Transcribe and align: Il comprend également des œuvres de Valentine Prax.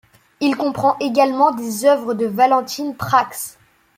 Il 0.39 0.57
comprend 0.57 0.97
également 0.99 1.51
des 1.51 1.85
œuvres 1.85 2.15
de 2.15 2.25
Valentine 2.25 2.95
Prax. 2.95 3.59